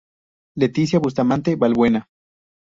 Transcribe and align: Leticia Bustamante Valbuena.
Leticia 0.57 0.97
Bustamante 0.97 1.55
Valbuena. 1.55 2.07